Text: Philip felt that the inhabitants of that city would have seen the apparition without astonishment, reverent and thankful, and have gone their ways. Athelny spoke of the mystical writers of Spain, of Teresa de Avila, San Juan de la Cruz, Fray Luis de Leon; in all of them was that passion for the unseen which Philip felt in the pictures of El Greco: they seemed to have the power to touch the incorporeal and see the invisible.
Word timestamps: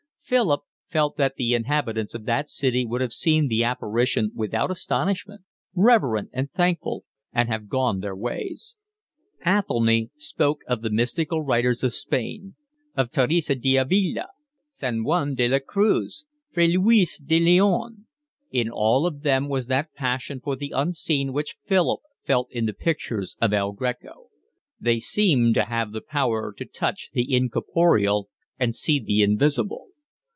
Philip 0.23 0.61
felt 0.87 1.17
that 1.17 1.35
the 1.35 1.53
inhabitants 1.53 2.15
of 2.15 2.23
that 2.23 2.47
city 2.47 2.85
would 2.85 3.01
have 3.01 3.11
seen 3.11 3.49
the 3.49 3.65
apparition 3.65 4.31
without 4.33 4.71
astonishment, 4.71 5.41
reverent 5.75 6.29
and 6.31 6.49
thankful, 6.49 7.03
and 7.33 7.49
have 7.49 7.67
gone 7.67 7.99
their 7.99 8.15
ways. 8.15 8.77
Athelny 9.45 10.09
spoke 10.15 10.59
of 10.69 10.83
the 10.83 10.89
mystical 10.89 11.41
writers 11.43 11.83
of 11.83 11.91
Spain, 11.91 12.55
of 12.95 13.11
Teresa 13.11 13.55
de 13.55 13.75
Avila, 13.75 14.27
San 14.69 15.03
Juan 15.03 15.35
de 15.35 15.49
la 15.49 15.59
Cruz, 15.59 16.25
Fray 16.53 16.77
Luis 16.77 17.17
de 17.19 17.37
Leon; 17.41 18.07
in 18.51 18.69
all 18.69 19.05
of 19.05 19.23
them 19.23 19.49
was 19.49 19.65
that 19.65 19.93
passion 19.95 20.39
for 20.39 20.55
the 20.55 20.71
unseen 20.73 21.33
which 21.33 21.57
Philip 21.65 21.99
felt 22.23 22.49
in 22.53 22.65
the 22.67 22.73
pictures 22.73 23.35
of 23.41 23.51
El 23.51 23.73
Greco: 23.73 24.27
they 24.79 24.97
seemed 24.97 25.55
to 25.55 25.65
have 25.65 25.91
the 25.91 25.99
power 25.99 26.53
to 26.53 26.63
touch 26.63 27.09
the 27.11 27.35
incorporeal 27.35 28.29
and 28.57 28.73
see 28.73 28.97
the 28.97 29.21
invisible. 29.23 29.87